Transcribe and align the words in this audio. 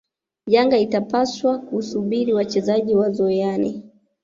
Yanga 0.53 0.77
itapaswa 0.85 1.53
kusubiri 1.59 2.33
wachezaji 2.33 2.95
wazoeane 2.95 3.71